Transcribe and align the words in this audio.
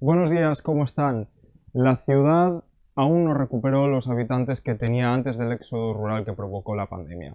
Buenos 0.00 0.30
días, 0.30 0.62
¿cómo 0.62 0.84
están? 0.84 1.28
La 1.72 1.96
ciudad 1.96 2.64
aún 2.94 3.24
no 3.24 3.34
recuperó 3.34 3.88
los 3.88 4.08
habitantes 4.08 4.60
que 4.60 4.74
tenía 4.74 5.12
antes 5.12 5.38
del 5.38 5.52
éxodo 5.52 5.92
rural 5.92 6.24
que 6.24 6.32
provocó 6.32 6.74
la 6.74 6.86
pandemia. 6.86 7.34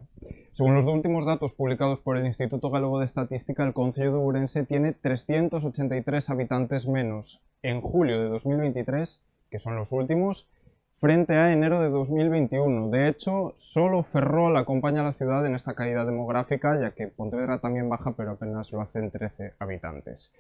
Según 0.52 0.74
los 0.74 0.86
últimos 0.86 1.26
datos 1.26 1.54
publicados 1.54 2.00
por 2.00 2.18
el 2.18 2.26
Instituto 2.26 2.70
Galego 2.70 3.00
de 3.00 3.06
Estadística, 3.06 3.64
el 3.64 3.74
Concello 3.74 4.12
de 4.12 4.18
Ourense 4.18 4.66
tiene 4.66 4.94
383 4.94 6.30
habitantes 6.30 6.88
menos 6.88 7.42
en 7.62 7.80
julio 7.82 8.20
de 8.22 8.30
2023, 8.30 9.22
que 9.50 9.60
son 9.60 9.76
los 9.76 9.92
últimos, 9.92 10.50
frente 10.96 11.36
a 11.36 11.52
enero 11.52 11.82
de 11.82 11.90
2021. 11.90 12.90
De 12.90 13.08
hecho, 13.08 13.54
solo 13.56 14.04
Ferrol 14.04 14.56
acompaña 14.58 15.02
a 15.02 15.06
la 15.06 15.14
ciudad 15.14 15.46
en 15.46 15.56
esta 15.56 15.74
caída 15.74 16.06
demográfica, 16.06 16.80
ya 16.80 16.92
que 16.92 17.08
Pontevedra 17.08 17.60
también 17.60 17.90
baja, 17.90 18.14
pero 18.16 18.32
apenas 18.32 18.72
lo 18.72 18.82
hacen 18.82 19.12
13 19.12 19.54
habitantes. 19.60 20.34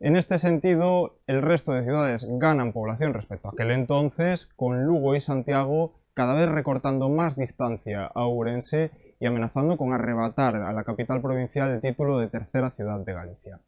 En 0.00 0.16
este 0.16 0.38
sentido, 0.38 1.16
el 1.26 1.42
resto 1.42 1.72
de 1.72 1.84
ciudades 1.84 2.26
ganan 2.28 2.72
población 2.72 3.12
respecto 3.12 3.48
a 3.48 3.50
aquel 3.52 3.70
entonces, 3.70 4.46
con 4.46 4.84
Lugo 4.84 5.14
y 5.14 5.20
Santiago 5.20 5.92
cada 6.14 6.34
vez 6.34 6.48
recortando 6.48 7.08
más 7.08 7.36
distancia 7.36 8.06
a 8.06 8.26
Ourense 8.26 8.90
y 9.20 9.26
amenazando 9.26 9.76
con 9.76 9.92
arrebatar 9.92 10.56
a 10.56 10.72
la 10.72 10.84
capital 10.84 11.20
provincial 11.20 11.70
el 11.70 11.80
título 11.80 12.18
de 12.18 12.28
tercera 12.28 12.70
ciudad 12.70 12.98
de 13.00 13.12
Galicia. 13.12 13.60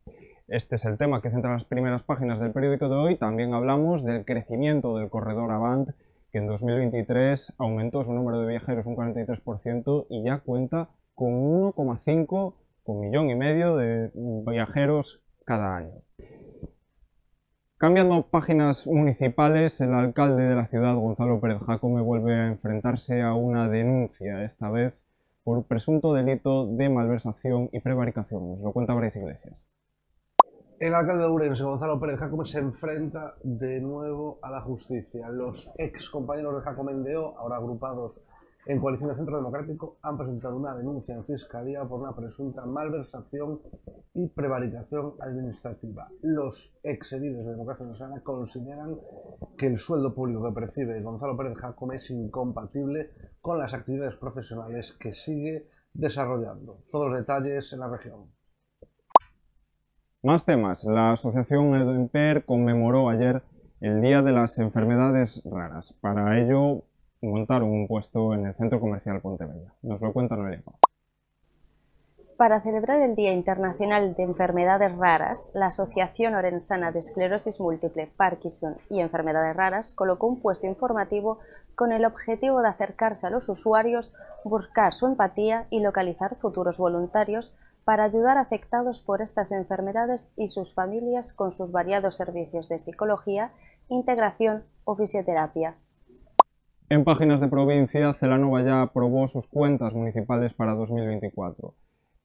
Este 0.49 0.77
es 0.77 0.85
el 0.85 0.99
tema 0.99 1.23
que 1.23 1.31
centra 1.31 1.53
las 1.53 1.65
primeras 1.65 2.03
páginas 2.03 2.41
del 2.41 2.53
periódico 2.53 2.89
de 2.89 2.97
hoy. 2.97 3.17
También 3.17 3.55
hablamos 3.55 4.05
del 4.05 4.25
crecimiento 4.25 4.97
del 4.99 5.09
corredor 5.09 5.51
Avant, 5.51 5.91
que 6.33 6.39
en 6.39 6.47
2023 6.47 7.55
aumentó 7.59 8.03
su 8.03 8.15
número 8.15 8.41
de 8.41 8.49
viajeros 8.49 8.87
un 8.87 8.97
43% 8.97 10.07
y 10.09 10.25
ya 10.25 10.39
cuenta 10.39 10.89
con 11.15 11.31
1,5 11.31 12.55
con 12.83 13.01
millón 13.01 13.31
y 13.31 13.35
medio 13.35 13.77
de 13.77 14.11
viajeros 14.15 15.23
cada 15.45 15.77
año. 15.77 16.03
Cambiando 17.77 18.29
páginas 18.29 18.87
municipales, 18.87 19.81
el 19.81 19.93
alcalde 19.93 20.45
de 20.45 20.55
la 20.55 20.67
ciudad, 20.67 20.95
Gonzalo 20.95 21.41
Pérez 21.41 21.59
Jacome, 21.67 22.01
vuelve 22.01 22.35
a 22.35 22.47
enfrentarse 22.47 23.23
a 23.23 23.35
una 23.35 23.69
denuncia, 23.69 24.45
esta 24.45 24.71
vez 24.71 25.09
por 25.45 25.65
presunto 25.67 26.15
delito 26.15 26.67
de 26.67 26.89
malversación 26.89 27.69
y 27.73 27.81
prevaricación. 27.81 28.51
Nos 28.51 28.63
lo 28.63 28.73
cuenta 28.73 28.95
Brais 28.95 29.17
Iglesias. 29.17 29.69
El 30.83 30.97
alcalde 30.97 31.23
de 31.23 31.31
Urense, 31.31 31.63
Gonzalo 31.63 32.01
Pérez 32.01 32.19
Jacome, 32.19 32.45
se 32.45 32.59
enfrenta 32.59 33.37
de 33.45 33.81
nuevo 33.81 34.41
a 34.43 34.51
la 34.51 34.63
justicia. 34.63 35.29
Los 35.29 35.71
ex 35.79 36.11
compañeros 36.11 36.57
de 36.57 36.63
Jacome 36.63 36.91
Endeo, 36.91 37.39
ahora 37.39 37.59
agrupados 37.59 38.21
en 38.67 38.81
Coalición 38.81 39.11
de 39.11 39.15
Centro 39.15 39.37
Democrático 39.37 39.99
han 40.03 40.19
presentado 40.19 40.57
una 40.57 40.75
denuncia 40.75 41.15
en 41.15 41.25
Fiscalía 41.25 41.85
por 41.85 42.01
una 42.01 42.17
presunta 42.17 42.67
malversación 42.67 43.61
y 44.15 44.27
prevaricación 44.27 45.13
administrativa. 45.21 46.09
Los 46.21 46.75
ex 46.83 47.13
ediles 47.13 47.45
de 47.45 47.53
Democracia 47.53 47.87
Nacional 47.87 48.21
consideran 48.25 48.99
que 49.57 49.69
el 49.69 49.79
sueldo 49.79 50.13
público 50.13 50.43
que 50.49 50.61
percibe 50.61 51.01
Gonzalo 51.01 51.37
Pérez 51.37 51.59
Jacome 51.59 51.99
es 51.99 52.11
incompatible 52.11 53.13
con 53.41 53.57
las 53.57 53.73
actividades 53.73 54.17
profesionales 54.17 54.97
que 54.99 55.15
sigue 55.15 55.69
desarrollando. 55.95 56.79
Todos 56.91 57.11
los 57.11 57.21
detalles 57.21 57.73
en 57.73 57.79
la 57.79 57.89
región. 57.89 58.42
Más 60.25 60.45
temas. 60.45 60.85
La 60.85 61.11
asociación 61.11 61.75
EDEMPER 61.75 62.45
conmemoró 62.45 63.09
ayer 63.09 63.43
el 63.81 64.01
Día 64.01 64.23
de 64.23 64.31
las 64.31 64.57
Enfermedades 64.61 65.43
Raras. 65.45 65.97
Para 66.01 66.39
ello 66.39 66.85
montaron 67.21 67.69
un 67.69 67.89
puesto 67.89 68.33
en 68.33 68.47
el 68.47 68.55
Centro 68.55 68.79
Comercial 68.79 69.21
Pontevedra. 69.21 69.75
Nos 69.83 70.01
lo 70.01 70.13
cuenta 70.13 70.37
Noelia 70.37 70.63
Para 72.37 72.61
celebrar 72.61 73.03
el 73.03 73.17
Día 73.17 73.33
Internacional 73.33 74.15
de 74.15 74.23
Enfermedades 74.23 74.97
Raras, 74.97 75.51
la 75.57 75.67
Asociación 75.67 76.37
Orensana 76.37 76.93
de 76.93 77.01
Esclerosis 77.01 77.59
Múltiple, 77.59 78.13
Parkinson 78.17 78.77
y 78.91 79.01
Enfermedades 79.01 79.57
Raras 79.57 79.93
colocó 79.93 80.29
un 80.29 80.41
puesto 80.41 80.69
informativo 80.69 81.41
con 81.75 81.91
el 81.91 82.05
objetivo 82.05 82.63
de 82.63 82.69
acercarse 82.69 83.27
a 83.27 83.31
los 83.31 83.49
usuarios, 83.49 84.15
buscar 84.45 84.95
su 84.95 85.09
empatía 85.09 85.67
y 85.69 85.81
localizar 85.81 86.37
futuros 86.37 86.79
voluntarios 86.79 87.53
para 87.85 88.05
ayudar 88.05 88.39
a 88.39 88.43
afectados 88.43 89.01
por 89.01 89.23
estas 89.23 89.53
enfermedades 89.53 90.33
y 90.37 90.49
sus 90.49 90.75
familias 90.75 91.33
con 91.33 91.53
sus 91.53 91.73
variados 91.73 92.17
servicios 92.17 92.69
de 92.69 92.79
psicología, 92.79 93.53
integración 93.89 94.65
o 94.85 94.97
fisioterapia. 94.97 95.77
En 96.89 97.05
páginas 97.05 97.41
de 97.41 97.49
provincia, 97.49 98.13
Celanova 98.15 98.63
ya 98.63 98.83
aprobó 98.83 99.27
sus 99.27 99.49
cuentas 99.49 99.95
municipales 99.95 100.53
para 100.53 100.75
2024. 100.75 101.75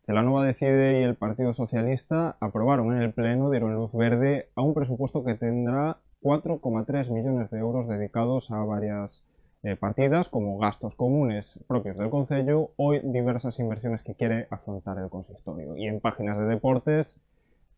Celanova 0.06 0.46
Decide 0.46 1.02
y 1.02 1.04
el 1.04 1.16
Partido 1.16 1.54
Socialista 1.54 2.38
aprobaron 2.40 2.96
en 2.96 3.02
el 3.02 3.14
Pleno, 3.14 3.50
dieron 3.50 3.76
luz 3.76 3.94
verde 3.94 4.50
a 4.56 4.62
un 4.62 4.74
presupuesto 4.74 5.24
que 5.24 5.36
tendrá 5.36 5.98
4,3 6.22 7.12
millones 7.12 7.50
de 7.50 7.60
euros 7.60 7.88
dedicados 7.88 8.52
a 8.52 8.64
varias 8.64 9.26
eh, 9.68 9.76
partidas 9.76 10.30
como 10.30 10.58
gastos 10.58 10.96
comunes 10.96 11.60
propios 11.68 11.98
del 11.98 12.10
Concello 12.10 12.72
o 12.78 12.94
diversas 12.94 13.60
inversiones 13.60 14.02
que 14.02 14.16
quiere 14.16 14.48
afrontar 14.50 14.98
el 14.98 15.10
consistorio. 15.10 15.76
Y 15.76 15.88
en 15.88 16.00
páginas 16.00 16.38
de 16.38 16.46
deportes 16.46 17.20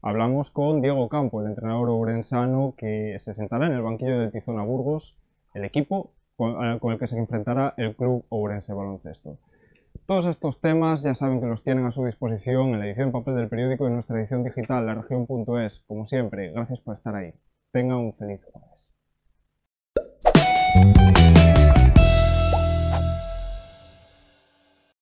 hablamos 0.04 0.52
con 0.52 0.82
Diego 0.82 1.10
Campo, 1.10 1.42
el 1.42 1.48
entrenador 1.48 1.90
urensano 1.90 2.76
que 2.78 3.18
se 3.18 3.34
sentará 3.34 3.66
en 3.66 3.74
el 3.74 3.82
banquillo 3.82 4.20
del 4.20 4.32
Tizón 4.32 4.60
a 4.60 4.64
Burgos. 4.64 5.18
El 5.56 5.66
equipo 5.66 6.12
eh, 6.38 6.78
con, 6.80 6.94
el 6.94 7.00
que 7.00 7.08
se 7.08 7.18
enfrentará 7.18 7.74
el 7.78 7.96
Club 7.96 8.24
Ourense 8.30 8.72
Baloncesto. 8.72 9.40
Todos 10.06 10.28
estos 10.28 10.62
temas 10.62 11.02
ya 11.02 11.16
saben 11.16 11.40
que 11.40 11.48
los 11.48 11.64
tienen 11.64 11.88
a 11.88 11.92
su 11.92 12.06
disposición 12.06 12.70
en 12.76 12.82
la 12.82 12.86
edición 12.86 13.12
papel 13.12 13.36
del 13.36 13.50
periódico 13.50 13.86
y 13.86 13.88
en 13.88 13.94
nuestra 13.96 14.20
edición 14.20 14.44
digital, 14.44 14.86
la 14.86 14.94
región.es. 14.94 15.80
Como 15.88 16.06
siempre, 16.06 16.52
gracias 16.52 16.82
por 16.82 16.94
estar 16.94 17.16
ahí. 17.16 17.34
Tengan 17.72 17.98
un 17.98 18.14
feliz 18.14 18.46
jueves. 18.46 18.92